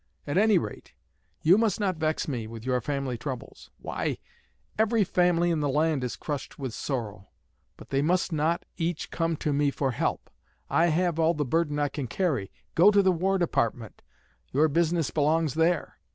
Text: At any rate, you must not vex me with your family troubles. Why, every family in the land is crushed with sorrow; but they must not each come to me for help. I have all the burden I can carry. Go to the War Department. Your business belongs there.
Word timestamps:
At 0.25 0.35
any 0.35 0.57
rate, 0.57 0.93
you 1.43 1.59
must 1.59 1.79
not 1.79 1.97
vex 1.97 2.27
me 2.27 2.47
with 2.47 2.65
your 2.65 2.81
family 2.81 3.19
troubles. 3.19 3.69
Why, 3.77 4.17
every 4.75 5.03
family 5.03 5.51
in 5.51 5.59
the 5.59 5.69
land 5.69 6.03
is 6.03 6.15
crushed 6.15 6.57
with 6.57 6.73
sorrow; 6.73 7.27
but 7.77 7.89
they 7.89 8.01
must 8.01 8.31
not 8.31 8.65
each 8.77 9.11
come 9.11 9.35
to 9.35 9.53
me 9.53 9.69
for 9.69 9.91
help. 9.91 10.31
I 10.71 10.87
have 10.87 11.19
all 11.19 11.35
the 11.35 11.45
burden 11.45 11.77
I 11.77 11.87
can 11.89 12.07
carry. 12.07 12.51
Go 12.73 12.89
to 12.89 13.03
the 13.03 13.11
War 13.11 13.37
Department. 13.37 14.01
Your 14.51 14.67
business 14.69 15.11
belongs 15.11 15.53
there. 15.53 15.99